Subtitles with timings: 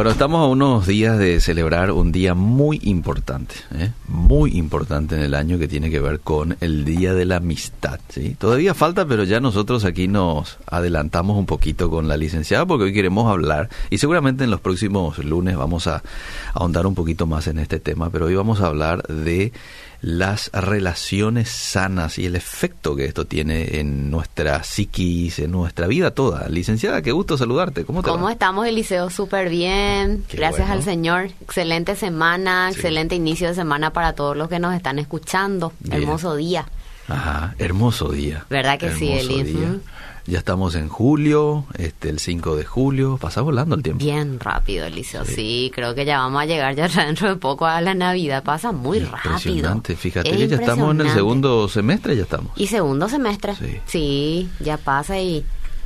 [0.00, 3.92] Bueno, estamos a unos días de celebrar un día muy importante, ¿eh?
[4.08, 8.00] muy importante en el año que tiene que ver con el Día de la Amistad.
[8.08, 8.34] ¿sí?
[8.38, 12.94] Todavía falta, pero ya nosotros aquí nos adelantamos un poquito con la licenciada porque hoy
[12.94, 16.02] queremos hablar y seguramente en los próximos lunes vamos a
[16.54, 19.52] ahondar un poquito más en este tema, pero hoy vamos a hablar de
[20.02, 26.10] las relaciones sanas y el efecto que esto tiene en nuestra psiquis, en nuestra vida
[26.12, 26.48] toda.
[26.48, 27.84] Licenciada, qué gusto saludarte.
[27.84, 29.10] ¿Cómo te ¿Cómo estamos, Eliseo?
[29.10, 30.24] Súper bien.
[30.28, 30.72] Qué Gracias bueno.
[30.74, 31.30] al Señor.
[31.42, 32.76] Excelente semana, Sí.
[32.76, 35.72] excelente inicio de semana para todos los que nos están escuchando.
[35.80, 36.02] Bien.
[36.02, 36.66] Hermoso día.
[37.08, 38.46] Ajá, hermoso día.
[38.48, 39.80] ¿Verdad que sí, Hermoso Eli?
[40.26, 44.04] Ya estamos en julio, este el 5 de julio, pasa volando el tiempo.
[44.04, 45.24] Bien rápido, Eliseo.
[45.24, 45.34] Sí.
[45.34, 45.72] Sí.
[45.74, 48.42] creo que ya vamos a llegar ya dentro de poco a la Navidad.
[48.42, 49.34] Pasa muy rápido.
[49.34, 52.52] Impresionante, fíjate Es que ya estamos en el segundo semestre, ya estamos.
[52.56, 53.54] Y segundo semestre.
[53.56, 53.80] Sí.
[53.86, 54.48] Sí.
[54.60, 55.44] ya pasa y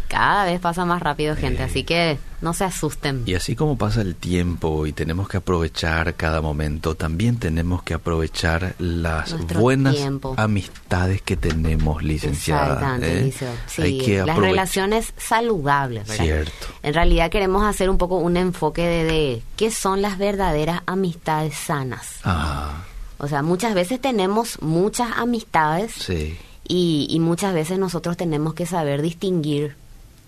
[0.09, 1.63] cada vez pasa más rápido, gente.
[1.63, 3.25] Así que no se asusten.
[3.27, 7.95] Y así como pasa el tiempo y tenemos que aprovechar cada momento, también tenemos que
[7.95, 10.35] aprovechar las Nuestro buenas tiempo.
[10.37, 12.75] amistades que tenemos, licenciada.
[12.75, 13.33] Exactamente, ¿eh?
[13.67, 16.25] Sí, Hay que las relaciones saludables, ¿verdad?
[16.25, 16.67] Cierto.
[16.83, 21.55] En realidad queremos hacer un poco un enfoque de, de qué son las verdaderas amistades
[21.57, 22.17] sanas.
[22.25, 22.85] Ah,
[23.19, 26.37] O sea, muchas veces tenemos muchas amistades sí.
[26.69, 29.77] y, y muchas veces nosotros tenemos que saber distinguir.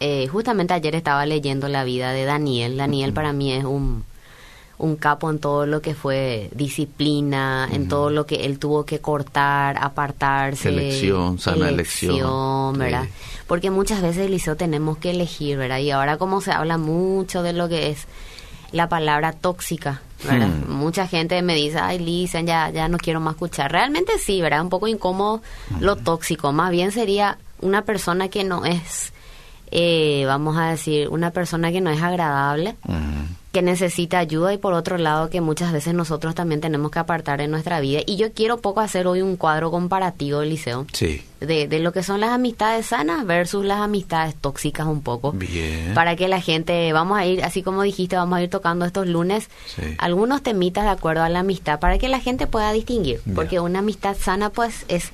[0.01, 2.77] Eh, justamente ayer estaba leyendo la vida de Daniel.
[2.77, 4.05] Daniel para mí es un,
[4.79, 9.01] un capo en todo lo que fue disciplina, en todo lo que él tuvo que
[9.01, 10.69] cortar, apartarse.
[10.69, 12.79] Elección, sana elección.
[12.79, 13.05] ¿verdad?
[13.05, 13.11] Sí.
[13.47, 15.79] Porque muchas veces, Eliseo, tenemos que elegir, ¿verdad?
[15.79, 18.07] Y ahora como se habla mucho de lo que es
[18.73, 20.49] la palabra tóxica, ¿verdad?
[20.49, 20.73] Hmm.
[20.73, 23.73] Mucha gente me dice, ay, Lisa, ya, ya no quiero más escuchar.
[23.73, 24.61] Realmente sí, ¿verdad?
[24.61, 25.43] Un poco incómodo
[25.81, 26.53] lo tóxico.
[26.53, 29.13] Más bien sería una persona que no es,
[29.71, 32.77] eh, vamos a decir, una persona que no es agradable,
[33.53, 37.41] que necesita ayuda y por otro lado que muchas veces nosotros también tenemos que apartar
[37.41, 38.01] en nuestra vida.
[38.05, 41.23] Y yo quiero poco hacer hoy un cuadro comparativo, Eliseo, Sí.
[41.41, 45.33] de, de lo que son las amistades sanas versus las amistades tóxicas un poco.
[45.33, 45.95] Bien.
[45.95, 49.07] Para que la gente, vamos a ir, así como dijiste, vamos a ir tocando estos
[49.07, 49.83] lunes Sí.
[49.99, 53.21] algunos temitas de acuerdo a la amistad para que la gente pueda distinguir.
[53.35, 55.13] Porque una amistad sana, pues, es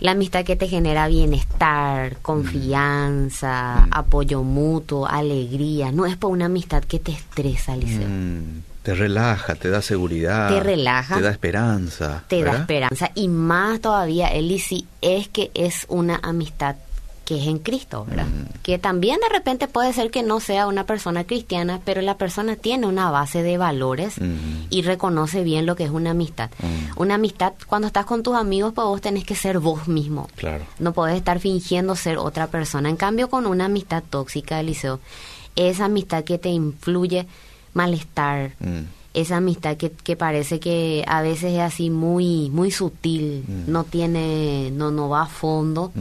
[0.00, 3.90] la amistad que te genera bienestar, confianza, Mm.
[3.92, 5.92] apoyo mutuo, alegría.
[5.92, 8.08] No es por una amistad que te estresa, Liceo.
[8.08, 10.48] Mm, te relaja, te da seguridad.
[10.48, 11.16] Te relaja.
[11.16, 12.24] Te da esperanza.
[12.28, 13.10] Te da esperanza.
[13.14, 16.76] Y más todavía, Eli, si es que es una amistad
[17.30, 18.26] que es en Cristo, ¿verdad?
[18.26, 18.58] Mm.
[18.64, 22.56] Que también de repente puede ser que no sea una persona cristiana, pero la persona
[22.56, 24.66] tiene una base de valores Mm.
[24.68, 26.50] y reconoce bien lo que es una amistad.
[26.58, 27.00] Mm.
[27.00, 30.28] Una amistad, cuando estás con tus amigos, pues vos tenés que ser vos mismo.
[30.34, 30.64] Claro.
[30.80, 32.88] No podés estar fingiendo ser otra persona.
[32.88, 34.98] En cambio, con una amistad tóxica, Eliseo,
[35.54, 37.28] esa amistad que te influye
[37.74, 38.80] malestar, Mm.
[39.12, 44.70] Esa amistad que, que parece que a veces es así muy muy sutil, no tiene,
[44.72, 45.92] no, no va a fondo.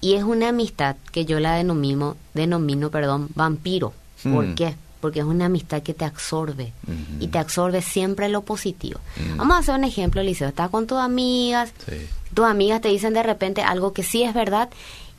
[0.00, 3.92] Y es una amistad que yo la denomino, denomino, perdón, vampiro.
[4.22, 4.54] ¿Por Mm.
[4.54, 4.74] qué?
[5.00, 6.72] Porque es una amistad que te absorbe
[7.18, 9.00] y te absorbe siempre lo positivo.
[9.16, 9.36] Mm.
[9.38, 10.46] Vamos a hacer un ejemplo, Eliseo.
[10.48, 11.96] Estás con tus amigas, Sí.
[12.32, 14.70] tus amigas te dicen de repente algo que sí es verdad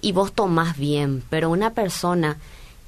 [0.02, 2.38] y vos tomás bien, pero una persona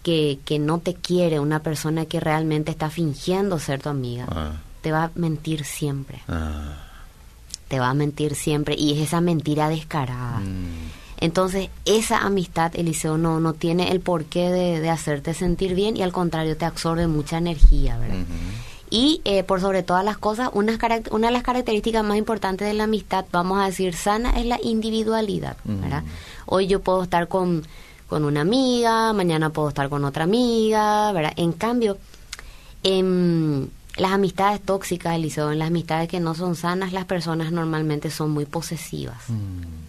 [0.05, 4.51] que, que no te quiere, una persona que realmente está fingiendo ser tu amiga, Ah,
[4.81, 6.77] te va a mentir siempre, ah.
[7.67, 10.41] te va a mentir siempre y es esa mentira descarada.
[10.41, 10.91] Mm.
[11.17, 16.03] Entonces, esa amistad, Eliseo, no, no tiene el porqué de, de hacerte sentir bien y
[16.03, 18.25] al contrario te absorbe mucha energía, ¿verdad?
[18.91, 20.77] Y eh, por sobre todas las cosas, una,
[21.09, 24.59] una de las características más importantes de la amistad, vamos a decir sana, es la
[24.61, 25.57] individualidad.
[25.63, 26.03] ¿verdad?
[26.45, 27.63] Hoy yo puedo estar con,
[28.07, 31.33] con una amiga, mañana puedo estar con otra amiga, ¿verdad?
[31.37, 31.97] En cambio,
[32.83, 38.11] en las amistades tóxicas, Eliseo, en las amistades que no son sanas, las personas normalmente
[38.11, 39.23] son muy posesivas.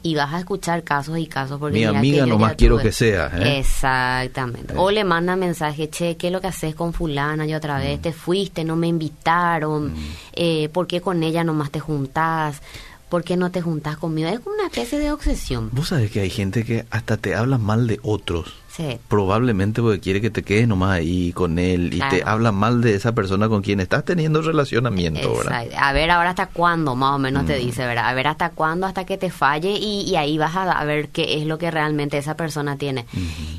[0.05, 2.83] Y vas a escuchar casos y casos porque Mi que amiga yo nomás quiero tuve-
[2.85, 3.59] que sea, ¿eh?
[3.59, 4.75] Exactamente.
[4.77, 7.81] O le manda mensaje, che, ¿qué es lo que haces con fulana y otra Mm.
[7.81, 8.03] vez?
[8.03, 9.93] Te fuiste, no me invitaron.
[10.33, 12.63] Eh, ¿Por qué con ella nomás te juntás?
[13.09, 14.29] ¿Por qué no te juntás conmigo?
[14.29, 15.71] Es como una especie de obsesión.
[15.73, 18.53] Vos sabés que hay gente que hasta te habla mal de otros.
[18.69, 18.99] Sí.
[19.09, 22.95] Probablemente porque quiere que te quedes nomás ahí con él y te habla mal de
[22.95, 25.67] esa persona con quien estás teniendo relacionamiento, ¿verdad?
[25.79, 27.65] A ver ahora hasta cuándo, más o menos te Mm.
[27.65, 28.09] dice, ¿verdad?
[28.09, 31.09] A ver hasta cuándo, hasta que te falle y, y ahí vas a, a ver
[31.09, 33.07] qué es lo que realmente esa persona tiene.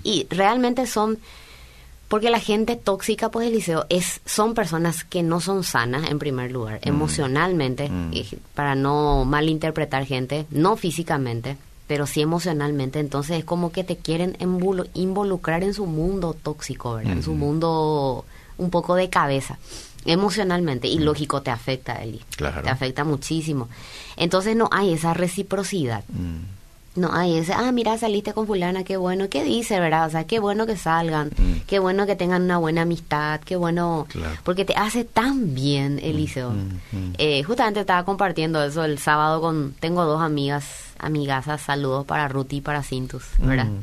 [0.03, 1.17] Y realmente son,
[2.07, 6.51] porque la gente tóxica, pues Eliseo, es, son personas que no son sanas en primer
[6.51, 8.13] lugar, emocionalmente, Mm.
[8.13, 8.25] y
[8.55, 11.57] para no malinterpretar gente, no físicamente,
[11.87, 12.99] pero sí emocionalmente.
[12.99, 14.37] Entonces es como que te quieren
[14.93, 17.13] involucrar en su mundo tóxico, ¿verdad?
[17.13, 18.25] En su mundo
[18.57, 19.57] un poco de cabeza
[20.05, 22.21] emocionalmente y lógico te afecta, Eli.
[22.37, 22.61] Claro.
[22.63, 23.67] Te afecta muchísimo.
[24.15, 26.03] Entonces no hay esa reciprocidad.
[26.97, 27.01] Mm.
[27.01, 30.07] No hay ese, ah, mira, saliste con fulana, qué bueno, ¿qué dice, verdad?
[30.07, 31.61] O sea, qué bueno que salgan, Mm.
[31.67, 34.35] qué bueno que tengan una buena amistad, qué bueno, Claro.
[34.43, 36.51] porque te hace tan bien, Eliseo.
[36.51, 36.55] mm,
[36.97, 37.13] mm.
[37.19, 40.65] Eh, justamente estaba compartiendo eso el sábado con, tengo dos amigas,
[40.99, 43.65] amigasas, saludos para Ruti y para Cintus, ¿verdad?
[43.65, 43.79] Mm.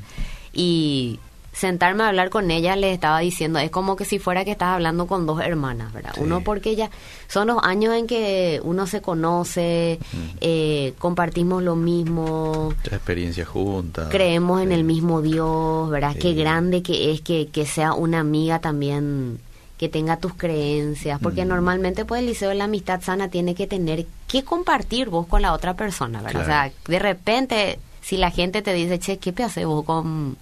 [0.53, 1.19] Y
[1.55, 4.71] sentarme a hablar con ella le estaba diciendo, es como que si fuera que estás
[4.75, 6.11] hablando con dos hermanas, ¿verdad?
[6.15, 6.21] Sí.
[6.23, 6.91] Uno porque ya
[7.29, 10.17] son los años en que uno se conoce, Mm.
[10.41, 14.09] eh, compartimos lo mismo, Muchas experiencias juntas.
[14.11, 16.13] creemos en el mismo Dios, ¿verdad?
[16.15, 16.19] Sí.
[16.19, 19.39] Qué grande que es que, que sea una amiga también
[19.79, 21.49] que tenga tus creencias, porque Mm.
[21.49, 25.43] normalmente pues el liceo de la amistad sana tiene que tener que compartir vos con
[25.43, 26.43] la otra persona, ¿verdad?
[26.43, 30.37] O sea, de repente si la gente te dice, che, ¿qué haces vos con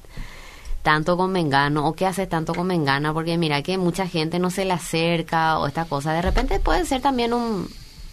[0.82, 3.12] tanto con Mengano o qué haces tanto con Mengana?
[3.14, 6.84] Porque mira que mucha gente no se le acerca o esta cosa, de repente puede
[6.84, 7.68] ser también un,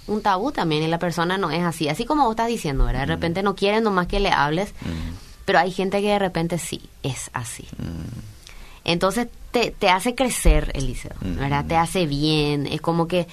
[0.07, 3.01] un tabú también y la persona no es así, así como vos estás diciendo, ¿verdad?
[3.01, 3.09] De Mm.
[3.09, 5.13] repente no quieren nomás que le hables, Mm,
[5.45, 7.67] pero hay gente que de repente sí, es así.
[7.77, 8.19] mm.
[8.85, 11.59] Entonces te, te hace crecer, Eliseo, ¿verdad?
[11.61, 11.67] Ujú.
[11.69, 13.27] Te hace bien, es como que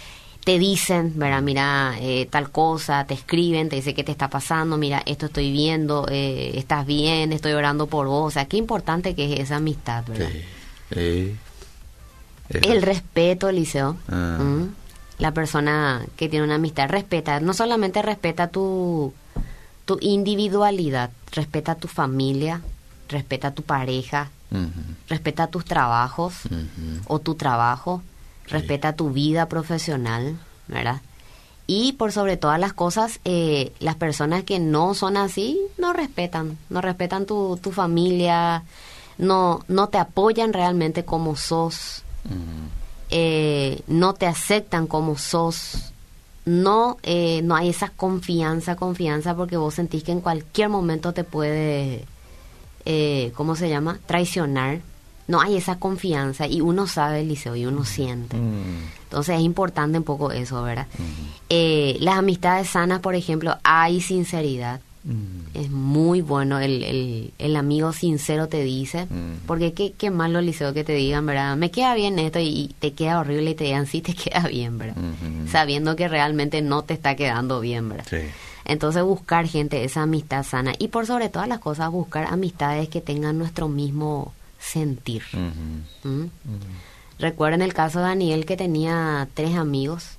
[0.47, 1.43] te dicen, ¿verdad?
[1.43, 5.51] Mira, eh, tal cosa, te escriben, te dicen qué te está pasando, mira, esto estoy
[5.51, 8.29] viendo, eh, estás bien, estoy orando por vos.
[8.29, 10.31] O sea, qué importante que es esa amistad, ¿verdad?
[10.95, 11.37] Sí.
[12.49, 13.97] El respeto, Eliseo.
[14.09, 14.39] Ah.
[14.41, 14.69] ¿Mm?
[15.19, 19.13] La persona que tiene una amistad respeta, no solamente respeta tu,
[19.85, 22.61] tu individualidad, respeta tu familia,
[23.09, 24.31] respeta tu pareja,
[25.09, 26.43] respeta tus trabajos
[27.09, 28.01] o tu trabajo,
[28.47, 28.53] Sí.
[28.53, 30.39] respeta tu vida profesional,
[30.69, 31.01] ¿verdad?
[31.67, 36.57] Y por sobre todas las cosas, eh, las personas que no son así no respetan,
[36.71, 38.63] no respetan tu, tu familia,
[39.19, 42.03] no, no te apoyan realmente como sos,
[43.11, 45.93] eh, no te aceptan como sos,
[46.45, 51.25] no, eh, no hay esa confianza, confianza porque vos sentís que en cualquier momento te
[51.25, 52.05] puede,
[52.85, 53.99] eh, ¿cómo se llama?
[54.07, 54.81] Traicionar.
[55.29, 58.37] No hay esa confianza y uno sabe, Liceo, y uno siente.
[58.37, 60.87] Mm, Entonces es importante un poco eso, ¿verdad?
[60.95, 61.05] ujú.
[61.49, 64.81] Eh, las amistades sanas, por ejemplo, hay sinceridad.
[65.05, 69.47] Mm, Es muy bueno el, el, el amigo sincero te dice, Mm.
[69.47, 71.57] porque qué, qué malo liceo que te digan, ¿verdad?
[71.57, 74.47] Me queda bien esto y, y te queda horrible y te digan, sí, te queda
[74.49, 74.97] bien, ¿verdad?
[74.99, 75.49] Ujú.
[75.51, 78.07] Sabiendo que realmente no te está quedando bien, ¿verdad?
[78.11, 78.19] Sí.
[78.65, 83.01] Entonces buscar gente, esa amistad sana y por sobre todas las cosas buscar amistades que
[83.01, 84.33] tengan nuestro mismo
[84.67, 85.23] sentir.
[86.03, 86.27] ¿Mm?
[87.19, 90.19] Recuerden el caso de Daniel que tenía tres amigos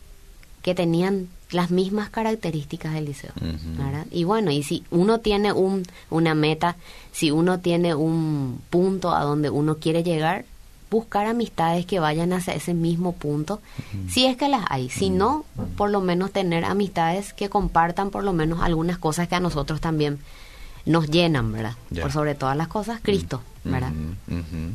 [0.62, 3.32] que tenían las mismas características del liceo.
[4.12, 6.76] Y bueno, y si uno tiene un, una meta,
[7.12, 10.46] si uno tiene un punto a donde uno quiere llegar,
[10.90, 13.62] buscar amistades que vayan hacia ese mismo punto,
[14.10, 14.90] si es que las hay.
[14.90, 15.46] Si no,
[15.78, 19.80] por lo menos tener amistades que compartan por lo menos algunas cosas que a nosotros
[19.80, 20.20] también
[20.88, 21.76] nos llenan, ¿verdad?
[22.02, 23.92] Por sobre todas las cosas, Cristo, ¿verdad?
[23.92, 24.72] Ujú, ujú.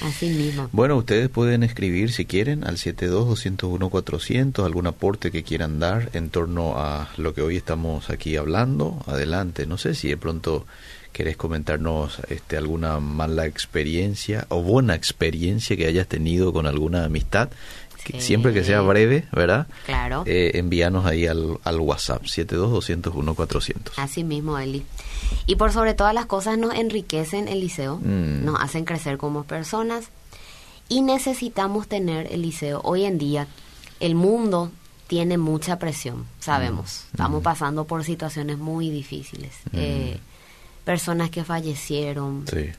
[0.00, 0.68] Así mismo.
[0.72, 6.78] Bueno, ustedes pueden escribir si quieren al 72-201-400 algún aporte que quieran dar en torno
[6.78, 9.02] a lo que hoy estamos aquí hablando.
[9.06, 10.66] Adelante, no sé si de pronto
[11.18, 17.48] querés comentarnos este, alguna mala experiencia o buena experiencia que hayas tenido con alguna amistad.
[18.06, 18.20] Sí.
[18.20, 19.66] Siempre que sea breve, ¿verdad?
[19.84, 20.22] Claro.
[20.26, 23.74] Eh, envíanos ahí al, al WhatsApp 72-201-400.
[23.96, 24.84] Así mismo, Eli.
[25.46, 28.44] Y por sobre todas las cosas nos enriquecen el liceo, Mm.
[28.44, 30.06] nos hacen crecer como personas
[30.88, 32.80] y necesitamos tener el liceo.
[32.84, 33.48] Hoy en día
[34.00, 34.70] el mundo
[35.08, 37.02] tiene mucha presión, sabemos.
[37.08, 37.16] Mm.
[37.16, 37.44] Estamos Mm.
[37.44, 39.52] pasando por situaciones muy difíciles.
[39.72, 40.18] Eh,
[40.92, 42.70] personas que fallecieron, Sí.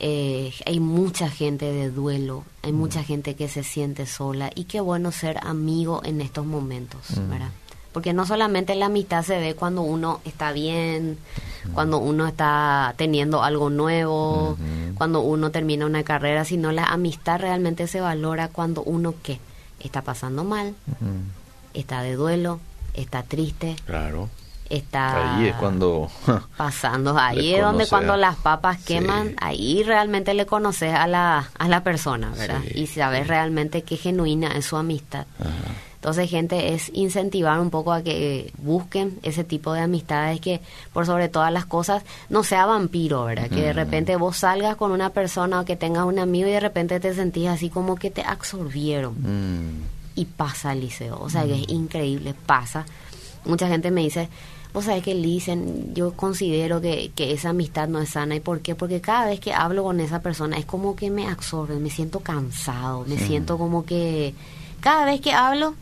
[0.00, 2.76] eh, hay mucha gente de duelo, hay Mm.
[2.76, 7.30] mucha gente que se siente sola y qué bueno ser amigo en estos momentos, Mm.
[7.30, 7.50] ¿verdad?
[7.92, 11.18] Porque no solamente la amistad se ve cuando uno está bien,
[11.72, 14.94] cuando uno está teniendo algo nuevo, Ujú.
[14.96, 19.38] cuando uno termina una carrera, sino la amistad realmente se valora cuando uno qué
[19.78, 21.10] está pasando mal, Ujú.
[21.74, 22.58] está de duelo,
[22.94, 24.28] está triste, Claro.
[24.76, 26.10] Está Ahí es cuando...
[26.56, 28.84] pasando ahí es donde cuando las papas Sí.
[28.94, 33.82] queman ahí realmente le conoces a la a la persona verdad Sí, y sabes realmente
[33.82, 35.50] qué genuina es su amistad Ajá.
[35.96, 40.60] entonces gente es incentivar un poco a que eh, busquen ese tipo de amistades que
[40.92, 44.90] por sobre todas las cosas no sea vampiro verdad que de repente vos salgas con
[44.92, 48.10] una persona o que tengas un amigo y de repente te sentís así como que
[48.10, 49.82] te absorbieron Mm.
[50.14, 51.18] y pasa liceo.
[51.20, 52.84] O sea que es increíble, pasa.
[53.46, 54.28] Mucha gente me dice,
[54.72, 58.34] Vos sabés que le dicen, yo considero que, que esa amistad no es sana.
[58.36, 58.74] ¿Y por qué?
[58.74, 62.20] Porque cada vez que hablo con esa persona es como que me absorbe, me siento
[62.20, 64.34] cansado, me siento como que
[64.80, 65.74] cada vez que hablo,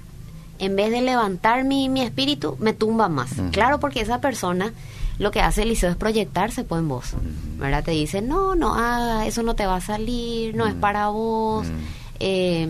[0.59, 3.31] en vez de levantar mi, mi espíritu, me tumba más.
[3.51, 4.73] Claro, porque esa persona
[5.19, 7.13] lo que hace el liceo es proyectarse pues en vos.
[7.59, 7.85] ¿Verdad?
[7.85, 11.67] Te dice, no, no, ah, eso no te va a salir, no es para vos.
[12.21, 12.69] Eh,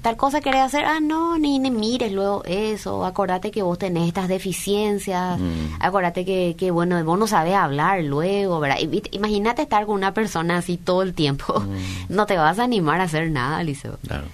[0.00, 4.06] tal cosa querés hacer, ah, no, ni, ni mires luego eso, acordate que vos tenés
[4.06, 5.38] estas deficiencias,
[5.80, 8.78] acordate que, que, bueno, vos no sabés hablar luego, ¿verdad?
[9.10, 11.64] Imagínate estar con una persona así todo el tiempo,
[12.08, 13.98] no te vas a animar a hacer nada, Liceo.
[14.06, 14.26] Claro.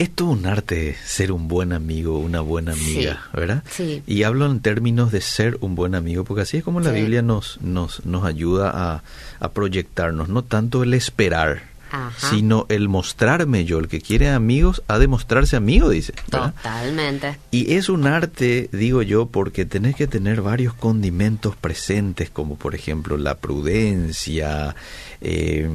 [0.00, 3.64] Es todo un arte ser un buen amigo, una buena amiga, ¿verdad?
[3.68, 4.00] Sí.
[4.06, 7.00] Y hablo en términos de ser un buen amigo, porque así es como la Sí.
[7.00, 9.02] Biblia nos, nos, nos ayuda a,
[9.40, 12.30] a proyectarnos, no tanto el esperar, Ajá.
[12.30, 13.78] sino el mostrarme yo.
[13.78, 16.12] El que quiere amigos ha de mostrarse amigo, dice.
[16.30, 16.54] ¿verdad?
[16.54, 17.38] Totalmente.
[17.50, 22.74] Y es un arte, digo yo, porque tenés que tener varios condimentos presentes, como por
[22.74, 24.74] ejemplo la prudencia,
[25.20, 25.68] eh,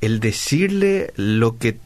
[0.00, 1.78] el decirle lo que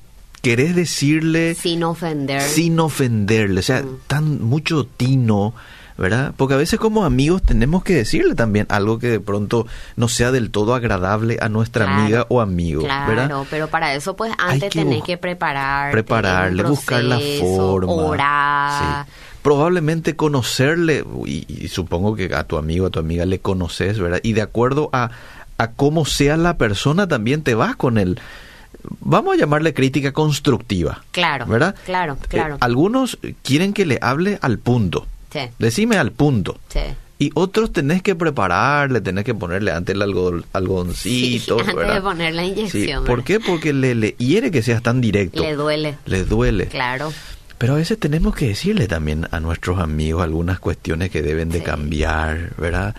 [0.42, 2.40] querés decirle Sin ofender.
[2.40, 3.98] sin ofenderle, o sea, Mm.
[4.06, 5.54] tan mucho tino,
[5.98, 6.32] ¿verdad?
[6.36, 10.30] Porque a veces como amigos tenemos que decirle también algo que de pronto no sea
[10.32, 12.00] del todo agradable a nuestra Claro.
[12.02, 13.42] amiga o amigo, Claro, ¿verdad?
[13.50, 15.92] pero para eso pues antes que tenés que preparar.
[15.92, 17.92] prepararle, buscar la forma.
[17.92, 19.04] Orar.
[19.06, 19.12] Sí.
[19.42, 24.18] Probablemente conocerle, y, y supongo que a tu amigo, a tu amiga le conoces, ¿verdad?
[24.24, 25.10] Y de acuerdo a,
[25.56, 28.18] a cómo sea la persona, también te vas con él.
[29.00, 31.02] Vamos a llamarle crítica constructiva.
[31.12, 31.74] Claro, ¿Verdad?
[31.84, 32.54] claro, claro.
[32.56, 35.06] Eh, algunos quieren que le hable al punto.
[35.44, 36.58] Sí, Decime al punto.
[36.68, 36.80] sí.
[37.18, 40.94] Y otros tenés que prepararle, tenés que ponerle antes el algodoncito.
[40.94, 41.94] Sí, antes ¿verdad?
[41.94, 43.04] de poner la Sí, inyección.
[43.04, 43.40] ¿Por qué?
[43.40, 45.42] Porque le, le hiere que seas tan directo.
[45.42, 45.94] Le duele.
[46.04, 46.66] Le duele.
[46.66, 47.10] Claro.
[47.56, 51.62] Pero a veces tenemos que decirle también a nuestros amigos algunas cuestiones que deben de
[51.62, 52.94] cambiar, ¿verdad?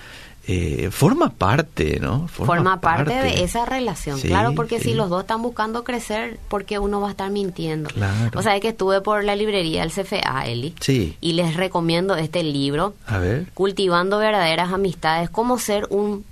[0.50, 2.30] Eh, forma parte, ¿no?
[2.30, 4.86] Forma, parte, de esa relación, Sí, claro, porque sí.
[4.92, 7.90] si los dos están buscando crecer, ¿por qué uno va a estar mintiendo?
[7.90, 8.40] Claro.
[8.40, 11.18] O sea, que estuve por la librería del CFA, Eli, Sí.
[11.20, 13.48] y les recomiendo este libro, A ver.
[13.54, 16.24] Cultivando verdaderas amistades, cómo ser un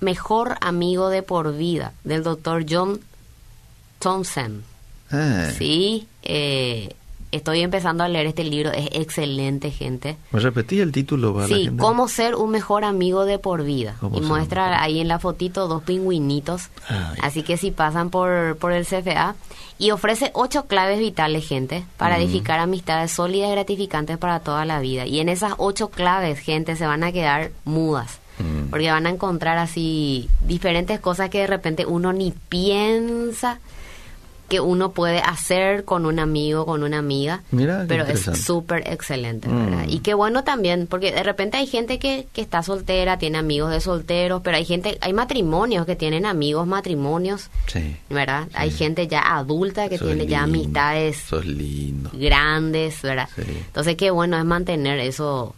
[0.00, 3.00] mejor amigo de por vida, del doctor John
[3.98, 4.62] Thompson.
[5.10, 6.94] Ah, Sí, eh,
[7.32, 10.16] estoy empezando a leer este libro, es excelente, gente.
[10.32, 13.96] ¿Me repetí el título para Sí, cómo ser un mejor amigo de por vida.
[14.14, 16.68] Y muestra ahí en la fotito dos pingüinitos.
[16.88, 17.18] Ay.
[17.22, 19.34] Así que si pasan por, por el CFA.
[19.80, 22.20] Y ofrece ocho claves vitales, gente, para Mm.
[22.22, 25.06] edificar amistades sólidas y gratificantes para toda la vida.
[25.06, 28.18] Y en esas ocho claves, gente, se van a quedar mudas.
[28.40, 28.70] Mm.
[28.70, 33.58] Porque van a encontrar así diferentes cosas que de repente uno ni piensa
[34.48, 37.42] que uno puede hacer con un amigo, con una amiga.
[37.50, 39.84] Mira, pero es súper excelente, ¿verdad?
[39.86, 39.90] Mm.
[39.90, 43.70] Y qué bueno también, porque de repente hay gente que, que está soltera, tiene amigos
[43.70, 47.96] de solteros, pero hay gente, hay matrimonios que tienen amigos matrimonios, Sí.
[48.08, 48.48] ¿verdad?
[48.54, 52.10] Hay gente ya adulta que tiene ya amistades es lindo.
[52.14, 53.28] grandes, ¿verdad?
[53.36, 53.42] Sí.
[53.46, 55.54] Entonces qué bueno es mantener eso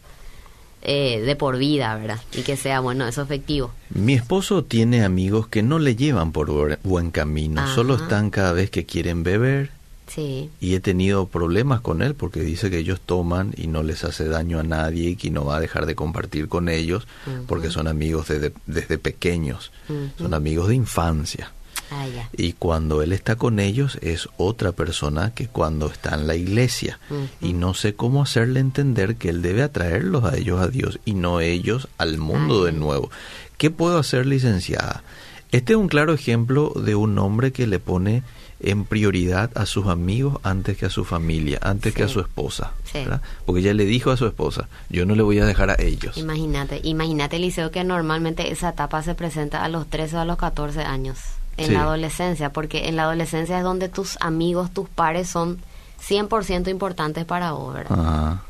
[0.83, 2.21] eh, de por vida, ¿verdad?
[2.35, 3.73] Y que sea, bueno, eso efectivo.
[3.91, 7.75] Mi esposo tiene amigos que no le llevan por bu- buen camino, Ajá.
[7.75, 9.71] solo están cada vez que quieren beber
[10.07, 14.03] Sí, y he tenido problemas con él porque dice que ellos toman y no les
[14.03, 17.07] hace daño a nadie y que no va a dejar de compartir con ellos
[17.47, 19.71] porque son amigos desde, desde pequeños,
[20.19, 21.53] son amigos de infancia.
[21.91, 22.29] Ah, ya.
[22.37, 26.99] Y cuando él está con ellos es otra persona que cuando está en la iglesia.
[27.41, 31.15] Y no sé cómo hacerle entender que él debe atraerlos a ellos a Dios y
[31.15, 33.11] no ellos al mundo de nuevo.
[33.57, 35.03] ¿Qué puedo hacer, licenciada?
[35.53, 38.23] Este es un claro ejemplo de un hombre que le pone
[38.61, 42.73] en prioridad a sus amigos antes que a su familia, antes que a su esposa.
[43.47, 46.17] Porque ya le dijo a su esposa, yo no le voy a dejar a ellos.
[46.19, 50.37] Imagínate, imagínate, Liceo, que normalmente esa etapa se presenta a los 13 o a los
[50.37, 51.19] 14 años,
[51.57, 51.73] en Sí.
[51.73, 55.59] la adolescencia, porque en la adolescencia es donde tus amigos, tus pares son
[56.01, 57.99] 100% importantes para vos, ¿verdad?
[58.01, 58.43] Ajá.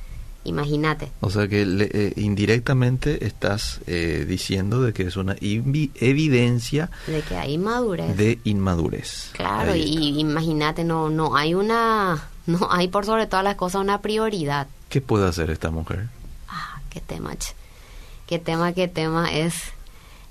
[0.45, 1.13] Imagínate.
[1.21, 7.21] O sea que le- eh, indirectamente estás eh, diciendo de que es una evidencia De
[7.23, 8.17] que hay madurez.
[8.17, 9.31] de inmadurez.
[9.33, 13.83] Claro, Ahí y, imagínate, no, no hay una, no hay por sobre todas las cosas
[13.83, 14.67] una prioridad.
[14.89, 16.09] ¿Qué puede hacer esta mujer?
[16.49, 17.33] Ah, qué tema,
[18.27, 19.55] qué tema, qué tema es,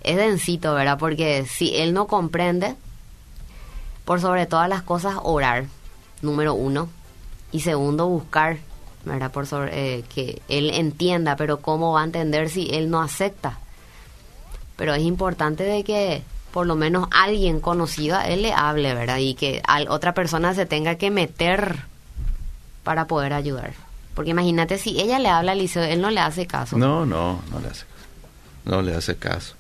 [0.04, 0.98] es densito, ¿verdad?
[0.98, 2.76] Porque si él no comprende,
[4.06, 5.66] por sobre todas las cosas, orar,
[6.22, 6.90] número uno,
[7.52, 8.58] y segundo, buscar,
[9.06, 9.32] ¿verdad?
[9.32, 13.60] Por sobre, eh, que él entienda, pero cómo va a entender si él no acepta.
[14.76, 19.18] Pero es importante de que por lo menos alguien conocido a él le hable, ¿verdad?
[19.18, 21.84] Y que al, otra persona se tenga que meter
[22.84, 23.74] para poder ayudar.
[24.16, 26.78] Porque imagínate si ella le habla al liceo, él no le hace caso.
[26.78, 27.86] No, no, no le hace.
[28.66, 29.56] No le hace caso.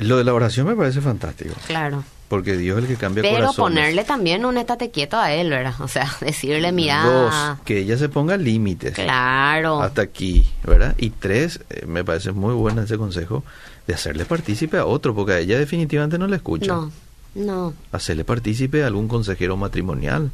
[0.00, 1.54] Lo de la oración me parece fantástico.
[1.66, 2.04] Claro.
[2.28, 3.56] Porque Dios es el que cambia Pero corazones.
[3.56, 5.74] ponerle también un estate quieto a él, ¿verdad?
[5.80, 7.04] O sea, decirle, mira...
[7.04, 7.34] Dos,
[7.64, 8.94] que ella se ponga límites.
[8.94, 9.80] Claro.
[9.80, 10.94] Hasta aquí, ¿verdad?
[10.98, 13.44] Y tres, eh, me parece muy bueno ese consejo
[13.86, 16.72] de hacerle partícipe a otro, porque a ella definitivamente no le escucha.
[16.72, 16.90] No,
[17.36, 20.32] no, Hacerle partícipe a algún consejero matrimonial.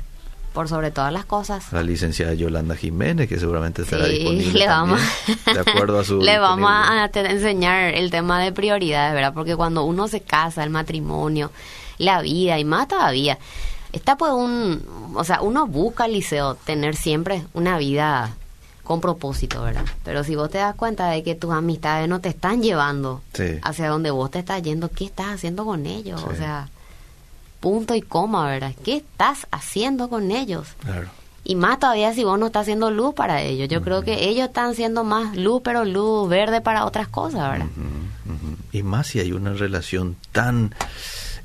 [0.52, 1.72] Por sobre todas las cosas.
[1.72, 6.04] La licenciada Yolanda Jiménez, que seguramente estará Sí, disponible le vamos, también, de acuerdo a
[6.04, 9.32] su le vamos a, enseñar el tema de prioridades, ¿verdad?
[9.34, 11.50] Porque cuando uno se casa, el matrimonio,
[11.98, 13.38] la vida y más todavía,
[13.92, 18.34] está pues un, o sea, uno busca al liceo tener siempre una vida
[18.82, 19.84] con propósito, ¿verdad?
[20.04, 23.58] Pero si vos te das cuenta de que tus amistades no te están llevando Sí.
[23.62, 26.20] hacia donde vos te estás yendo, ¿qué estás haciendo con ellos?
[26.20, 26.26] Sí.
[26.30, 26.68] O sea,
[27.62, 28.74] punto y coma, ¿verdad?
[28.84, 30.66] ¿Qué estás haciendo con ellos?
[30.80, 31.08] Claro.
[31.44, 33.68] Y más todavía si vos no estás haciendo luz para ellos.
[33.68, 37.66] Yo creo que ellos están siendo más luz, pero luz verde para otras cosas, ¿verdad?
[38.72, 40.74] Y más si hay una relación tan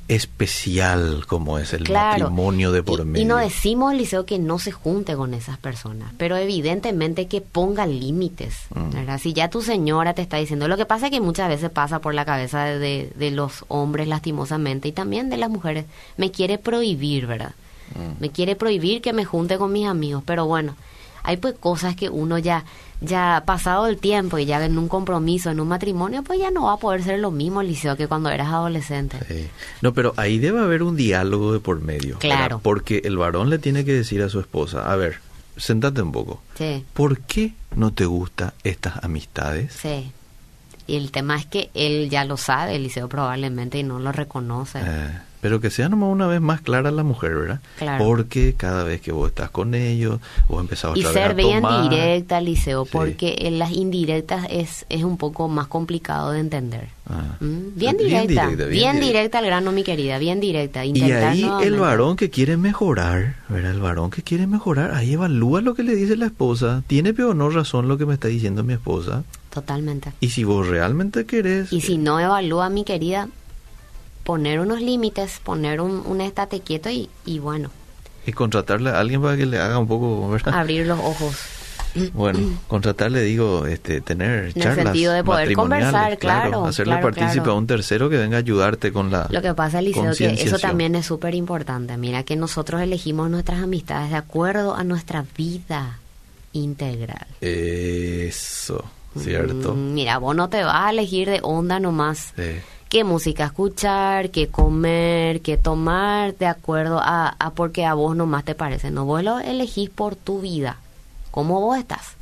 [0.08, 2.24] especial como es el Claro.
[2.30, 3.22] matrimonio de por y, medio.
[3.22, 7.86] y no decimos, Liceo, que no se junte con esas personas, pero evidentemente que ponga
[7.86, 8.90] límites, Mm.
[8.90, 9.20] ¿verdad?
[9.20, 12.00] Si ya tu señora te está diciendo, lo que pasa es que muchas veces pasa
[12.00, 15.86] por la cabeza de, de- de los hombres lastimosamente y también de las mujeres,
[16.16, 17.52] me quiere prohibir, ¿verdad?
[17.94, 18.20] Mm.
[18.20, 20.76] Me quiere prohibir que me junte con mis amigos, pero bueno,
[21.22, 22.64] hay pues cosas que uno ya,
[23.00, 26.64] ya pasado el tiempo y ya en un compromiso, en un matrimonio, pues ya no
[26.64, 29.18] va a poder ser lo mismo, Liceo, que cuando eras adolescente.
[29.28, 29.48] Sí.
[29.82, 32.18] No, pero ahí debe haber un diálogo de por medio.
[32.18, 32.42] Claro.
[32.42, 32.60] ¿verdad?
[32.62, 35.20] Porque el varón le tiene que decir a su esposa, a ver,
[35.56, 36.42] sentate un poco.
[36.56, 36.84] Sí.
[36.94, 39.72] ¿Por qué no te gustan estas amistades?
[39.72, 40.12] Sí.
[40.86, 44.80] Y el tema es que él ya lo sabe, Eliseo probablemente, y no lo reconoce.
[44.82, 47.60] Eh, pero que sea nomás una vez más clara la mujer, ¿verdad?
[47.78, 48.04] Claro.
[48.04, 51.34] Porque cada vez que vos estás con ellos, vos empezás otra y vez ser a
[51.34, 51.88] bien tomar.
[51.90, 52.90] directa, Eliseo, Sí.
[52.92, 56.88] porque en las indirectas es, es un poco más complicado de entender.
[57.10, 57.36] Ah.
[57.40, 57.46] ¿Mm?
[57.46, 59.06] Bien Bien directa, directa, bien, bien directa.
[59.06, 59.38] directa.
[59.38, 60.84] al grano, mi querida, bien directa.
[60.84, 61.70] Y ahí el nuevamente.
[61.78, 63.70] varón que quiere mejorar, ¿verdad?
[63.72, 66.82] El varón que quiere mejorar, ahí evalúa lo que le dice la esposa.
[66.86, 69.24] ¿Tiene peor o no razón lo que me está diciendo mi esposa?
[69.50, 70.12] Totalmente.
[70.20, 71.72] Y si vos realmente querés...
[71.72, 73.28] Y si no evalúa, mi querida,
[74.28, 77.70] poner unos límites, poner un, un estate quieto y, y bueno,
[78.26, 80.52] Y contratarle a alguien para que le haga un poco, ¿verdad?
[80.52, 81.34] abrir los ojos.
[82.12, 82.38] Bueno,
[82.68, 87.52] contratarle, digo, este, tener el charlas sentido de poder conversar, claro, hacerle claro, partícipe claro.
[87.52, 90.58] a un tercero que venga a ayudarte con la Lo que pasa, Liceo, que eso
[90.58, 91.96] también es súper importante.
[91.96, 96.00] Mira que nosotros elegimos nuestras amistades de acuerdo a nuestra vida
[96.52, 97.26] integral.
[97.40, 98.84] Eso,
[99.18, 99.74] ¿cierto?
[99.74, 102.60] Mm, mira, vos no te vas a elegir de onda nomás Sí.
[102.88, 108.44] Qué música escuchar, qué comer, qué tomar, de acuerdo a, a porque a vos nomás
[108.44, 108.90] te parece.
[108.90, 110.78] No, vos lo elegís por tu vida,
[111.30, 112.16] cómo vos estás.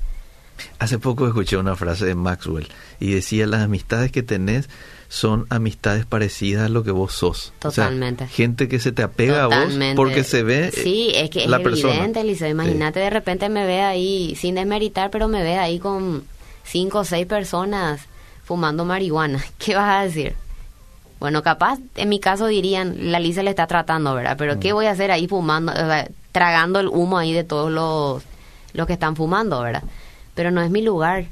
[0.78, 4.68] Hace poco escuché una frase de Maxwell y decía, las amistades que tenés
[5.08, 7.52] son amistades parecidas a lo que vos sos.
[7.62, 8.26] O sea, Totalmente.
[8.26, 11.58] gente que se te apega a vos porque se ve Sí, es que es la
[11.58, 12.48] evidente, Liceo.
[12.48, 16.24] Imagínate de repente me ve ahí, sin desmeritar, pero me ve ahí con
[16.64, 18.00] cinco o seis personas
[18.44, 19.44] fumando marihuana.
[19.58, 20.34] ¿Qué vas a decir?
[21.18, 24.36] Bueno, capaz, en mi caso dirían, la Lisa le está tratando, ¿verdad?
[24.38, 24.60] Pero Mm.
[24.60, 28.22] ¿qué voy a hacer ahí fumando, o sea, tragando el humo ahí de todos los,
[28.74, 29.82] los que están fumando, ¿verdad?
[30.34, 31.24] Pero no es mi lugar,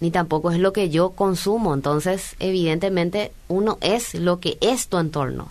[0.00, 1.72] ni tampoco es lo que yo consumo.
[1.72, 5.48] Entonces, evidentemente, uno es lo que es tu entorno.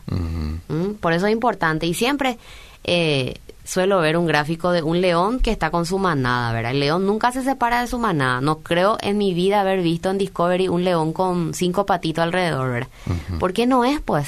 [0.68, 0.96] ¿Mm?
[1.00, 1.86] Por eso es importante.
[1.88, 2.38] Y siempre
[2.84, 6.72] eh, suelo ver un gráfico de un león que está con su manada, ¿verdad?
[6.72, 8.42] El león nunca se separa de su manada.
[8.42, 12.72] No creo en mi vida haber visto en Discovery un león con cinco patitos alrededor,
[12.72, 12.90] ¿verdad?
[13.40, 14.28] ¿Por qué no es, pues?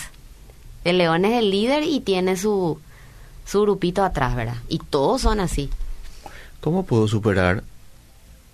[0.84, 2.80] El león es el líder y tiene su,
[3.46, 4.56] su grupito atrás, ¿verdad?
[4.70, 5.70] Y todos son así.
[6.62, 7.64] ¿Cómo puedo superar?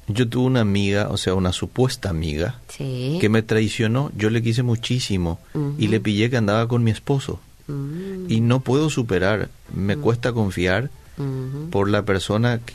[0.08, 3.20] Yo tuve una amiga, o sea, una supuesta amiga, Sí.
[3.22, 4.12] que me traicionó.
[4.16, 5.38] Yo le quise muchísimo
[5.78, 7.40] y le pillé que andaba con mi esposo.
[7.72, 9.50] Mm, Y no puedo superar.
[9.74, 11.70] Me cuesta confiar ujú.
[11.70, 12.60] por la persona...
[12.60, 12.74] que-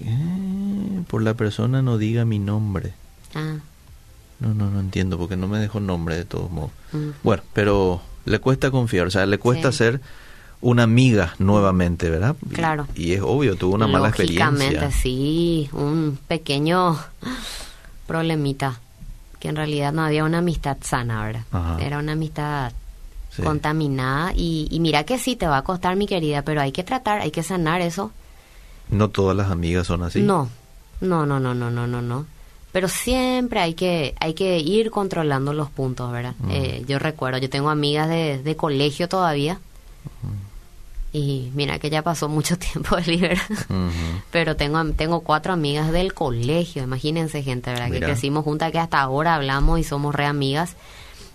[0.00, 2.94] eh, por la persona no diga mi nombre.
[3.34, 3.56] Ah,
[4.40, 6.70] No, no, no entiendo porque no me dejó nombre de todos modos.
[6.92, 7.12] ujú.
[7.22, 9.78] Bueno, pero le cuesta confiar, o sea, le cuesta Sí.
[9.78, 10.00] ser
[10.60, 12.34] una amiga nuevamente, ¿verdad?
[12.52, 12.88] Claro.
[12.94, 14.90] Y, es obvio, tuvo una mala Lógicamente, experiencia.
[15.02, 16.98] sí, un pequeño
[18.06, 18.80] problemita,
[19.38, 21.44] que en realidad no había una amistad sana, ¿verdad?
[21.52, 21.76] Ajá.
[21.80, 22.72] Era una amistad
[23.34, 23.42] Sí.
[23.42, 26.84] contaminada y, y mira que sí, te va a costar, mi querida, pero hay que
[26.84, 28.12] tratar, hay que sanar eso.
[28.90, 30.20] No todas las amigas son así.
[30.20, 30.48] No,
[31.00, 32.26] no, no, no, no, no, no, no.
[32.70, 36.34] Pero siempre hay que, hay que ir controlando los puntos, ¿verdad?
[36.50, 39.58] Eh, yo recuerdo, yo tengo amigas de, de colegio todavía
[41.12, 43.42] Y mira que ya pasó mucho tiempo de libera.
[44.32, 47.86] Pero tengo tengo cuatro amigas del colegio, imagínense gente, ¿verdad?
[47.88, 48.00] Mira.
[48.00, 50.74] Que crecimos juntas, que hasta ahora hablamos y somos re amigas.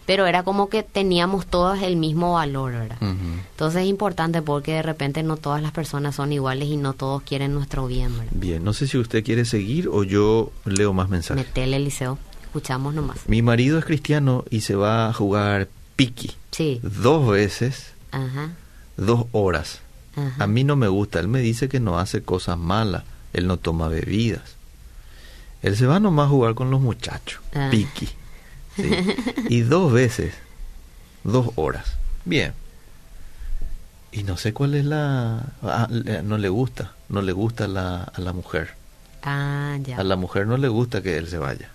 [0.09, 2.97] Pero era como que teníamos todas el mismo valor, ¿verdad?
[2.99, 3.13] Ujú.
[3.51, 7.21] Entonces es importante porque de repente no todas las personas son iguales y no todos
[7.21, 8.31] quieren nuestro bien, ¿verdad?
[8.33, 11.45] Bien, no sé si usted quiere seguir o yo leo más mensajes.
[11.45, 12.17] Metele, Eliseo.
[12.41, 13.19] Escuchamos nomás.
[13.27, 16.79] Mi marido es cristiano y se va a jugar piqui Sí.
[16.81, 18.53] dos veces, Ajá.
[18.97, 19.81] dos horas.
[20.15, 20.43] Ajá.
[20.43, 23.57] A mí no me gusta, él me dice que no hace cosas malas, él no
[23.57, 24.55] toma bebidas.
[25.61, 27.67] Él se va nomás a jugar con los muchachos, Ah.
[27.69, 28.09] piqui.
[28.81, 29.43] ¿Sí?
[29.49, 30.33] Y dos veces,
[31.23, 31.95] dos horas.
[32.25, 32.53] Bien.
[34.11, 35.43] Y no sé cuál es la...
[35.63, 35.87] ah,
[36.23, 38.71] no le gusta, no le gusta a la, a la mujer.
[39.21, 39.97] Ah, ya.
[39.97, 41.69] A la mujer no le gusta que él se vaya.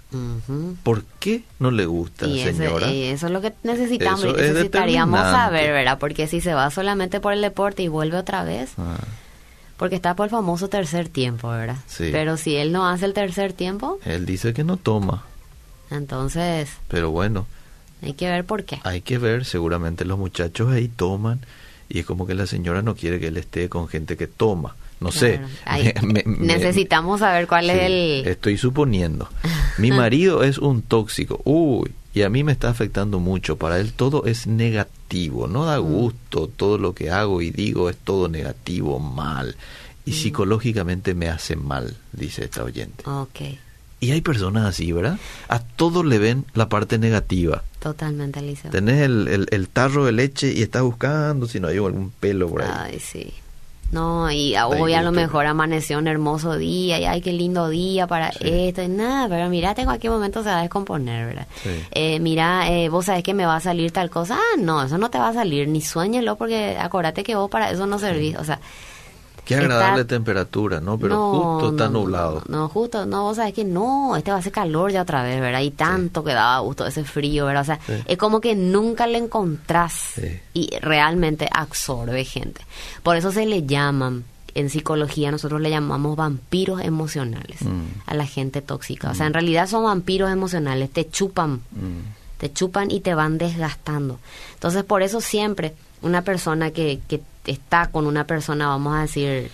[0.83, 2.89] ¿Por qué no le gusta, Y ese- señora?
[2.91, 5.99] y eso es lo que necesitamos, Eso necesitaríamos saber, ¿verdad?
[5.99, 8.97] Porque si se va solamente por el deporte y vuelve otra vez, Ah,
[9.77, 11.77] porque está por el famoso tercer tiempo, ¿verdad?
[11.87, 12.09] Sí.
[12.13, 15.25] Pero si él no hace el tercer tiempo, él dice que no toma,
[15.91, 17.47] entonces pero bueno,
[18.03, 18.81] hay que ver por qué.
[18.85, 21.41] hay que ver, seguramente los muchachos ahí toman
[21.89, 24.75] y es como que la señora no quiere que él esté con gente que toma.
[25.01, 25.37] No sé.
[25.39, 25.49] Claro.
[25.67, 28.27] Ahí Me- me- necesitamos saber cuál es el...
[28.27, 29.29] Estoy suponiendo.
[29.79, 31.43] Mi marido es un tóxico.
[31.45, 33.57] Uy, y a mí me está afectando mucho.
[33.59, 35.47] Para él todo es negativo.
[35.47, 35.67] No Mm.
[35.67, 36.49] da gusto.
[36.49, 39.57] Todo lo que hago y digo es todo negativo, mal.
[40.07, 40.15] Y Mm.
[40.15, 43.05] psicológicamente me hace mal, dice esta oyente.
[43.09, 43.59] Ok,
[44.05, 45.19] Y hay personas así, ¿verdad?
[45.49, 47.63] A todo le ven la parte negativa.
[47.79, 48.71] totalmente, Eliseo.
[48.71, 52.49] Tenés el, el- el tarro de leche y estás buscando si no hay algún pelo
[52.49, 52.71] por ahí.
[52.73, 53.33] Ay, sí.
[53.93, 58.07] No, y hoy a lo mejor amaneció un hermoso día y ay, qué lindo día
[58.09, 58.39] para Sí.
[58.43, 61.47] esto y nada, pero mira, tengo aquí momento se va a descomponer, ¿verdad?
[61.63, 61.71] Sí.
[61.93, 64.37] Eh, mira, eh, vos sabés que me va a salir tal cosa.
[64.37, 67.71] Ah, no, eso no te va a salir, ni sueñelo porque acordate que vos para
[67.71, 68.37] eso no servís.
[68.37, 68.59] O sea,
[69.45, 70.99] Qué está- agradable temperatura, ¿no?
[70.99, 72.43] Pero no, justo está no, nublado.
[72.49, 75.23] No, no, justo, no, vos sabés que no, este va a hacer calor ya otra
[75.23, 75.61] vez, ¿verdad?
[75.61, 77.63] Y tanto que daba gusto ese frío, ¿verdad?
[77.63, 77.93] O sea, Sí.
[78.07, 80.41] es como que nunca le encontrás Sí.
[80.55, 82.63] y realmente absorbe gente.
[83.03, 87.83] Por eso se le llaman, en psicología nosotros le llamamos vampiros emocionales Mm.
[88.07, 89.11] a la gente tóxica.
[89.11, 92.15] O sea, en realidad son vampiros emocionales, te chupan Mm.
[92.39, 94.19] te chupan y te van desgastando.
[94.55, 99.51] Entonces, por eso siempre una persona que, que está con una persona, vamos a decir,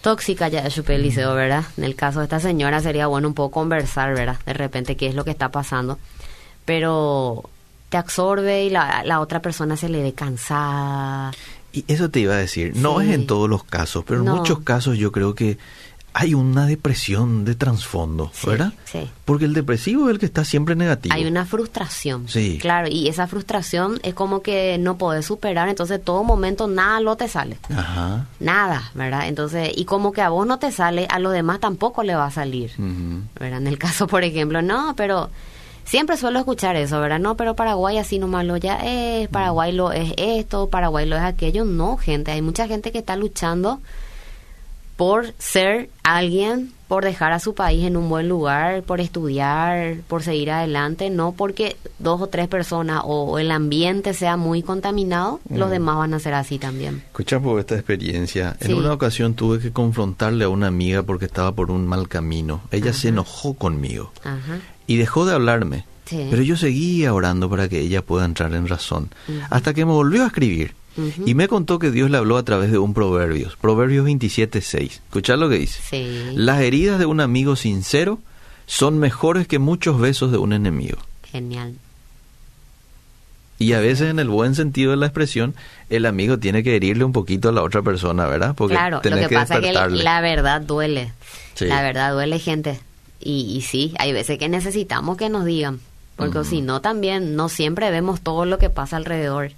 [0.00, 1.64] tóxica, ya chupé el liceo, ¿verdad?
[1.76, 4.38] En el caso de esta señora sería bueno un poco conversar, ¿verdad?
[4.46, 5.98] De repente qué es lo que está pasando.
[6.64, 7.48] Pero
[7.88, 11.32] te absorbe y la, la otra persona se le ve cansada.
[11.72, 13.08] Y eso te iba a decir, no Sí.
[13.08, 14.36] es en todos los casos, pero en No.
[14.36, 15.58] muchos casos yo creo que
[16.20, 18.72] hay una depresión de trasfondo, Sí, ¿verdad?
[18.84, 19.08] sí.
[19.24, 21.14] Porque el depresivo es el que está siempre negativo.
[21.14, 22.26] Hay una frustración.
[22.28, 22.58] Sí.
[22.60, 27.14] Claro, y esa frustración es como que no podés superar, entonces todo momento nada lo
[27.16, 27.58] te sale.
[27.70, 28.26] Ajá.
[28.40, 29.28] nada, ¿verdad?
[29.28, 32.26] Entonces, y como que a vos no te sale, a los demás tampoco le va
[32.26, 32.72] a salir.
[33.38, 33.58] ¿verdad?
[33.60, 35.30] En el caso, por ejemplo, no, pero
[35.84, 37.20] siempre suelo escuchar eso, ¿verdad?
[37.20, 41.22] No, pero Paraguay así nomás lo ya es, Paraguay lo es esto, Paraguay lo es
[41.22, 41.64] aquello.
[41.64, 43.80] No, gente, hay mucha gente que está luchando
[44.98, 50.24] por ser alguien, por dejar a su país en un buen lugar, por estudiar, por
[50.24, 55.70] seguir adelante, no porque dos o tres personas o el ambiente sea muy contaminado, los
[55.70, 57.04] demás van a ser así también.
[57.06, 58.56] Escucha por esta experiencia.
[58.60, 58.72] Sí.
[58.72, 62.62] En una ocasión tuve que confrontarle a una amiga porque estaba por un mal camino.
[62.72, 64.58] Ella se enojó conmigo Ajá.
[64.88, 65.84] y dejó de hablarme.
[66.06, 66.26] Sí.
[66.28, 69.10] Pero yo seguía orando para que ella pueda entrar en razón.
[69.48, 70.74] Hasta que me volvió a escribir.
[71.24, 73.56] Y me contó que Dios le habló a través de un Proverbios.
[73.56, 74.82] Proverbios 27.6.
[74.82, 75.80] Escuchad lo que dice.
[75.88, 76.32] Sí.
[76.34, 78.18] Las heridas de un amigo sincero
[78.66, 80.98] son mejores que muchos besos de un enemigo.
[81.30, 81.74] Genial.
[83.58, 85.54] Y a veces en el buen sentido de la expresión,
[85.90, 88.54] el amigo tiene que herirle un poquito a la otra persona, ¿verdad?
[88.54, 91.12] Porque claro, lo tenés que, pasa es que la verdad duele.
[91.54, 91.66] Sí.
[91.66, 92.80] La verdad duele, gente.
[93.18, 95.80] Y, y sí, hay veces que necesitamos que nos digan.
[96.14, 99.52] Porque si no, también no siempre vemos todo lo que pasa alrededor.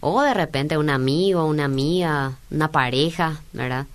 [0.00, 3.86] O de repente un amigo, una amiga, una pareja, ¿verdad?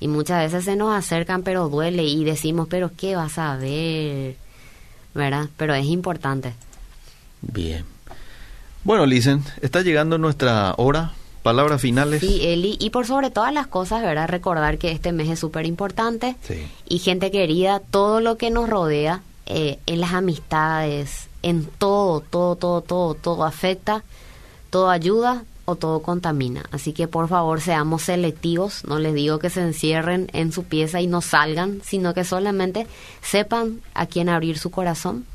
[0.00, 4.36] Y muchas veces se nos acercan, pero duele y decimos, pero ¿qué vas a ver?
[5.14, 5.48] ¿Verdad?
[5.56, 6.54] Pero es importante.
[7.40, 7.84] Bien.
[8.84, 11.12] Bueno, Licen, está llegando nuestra hora.
[11.42, 12.20] Palabras finales.
[12.20, 12.76] Sí, Eli.
[12.80, 14.28] Y por sobre todas las cosas, ¿verdad?
[14.28, 16.36] Recordar que este mes es súper importante.
[16.42, 16.66] Sí.
[16.88, 22.54] Y gente querida, todo lo que nos rodea, eh, en las amistades, en todo, todo,
[22.54, 24.04] todo, todo, todo afecta,
[24.72, 26.64] todo ayuda o todo contamina.
[26.72, 31.02] Así que por favor seamos selectivos, no les digo que se encierren en su pieza
[31.02, 32.86] y no salgan, sino que solamente
[33.20, 35.26] sepan a quién abrir su corazón,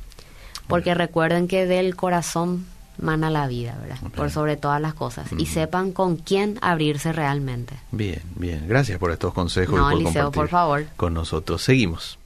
[0.68, 2.66] porque recuerden que del corazón
[2.98, 4.00] mana la vida, ¿verdad?
[4.16, 5.30] Por sobre todas las cosas.
[5.38, 7.76] Y sepan con quién abrirse realmente.
[7.92, 8.66] Bien, bien.
[8.68, 10.88] Gracias por estos consejos no, y por Liceo, por favor.
[10.98, 11.62] con nosotros.
[11.62, 12.17] Seguimos.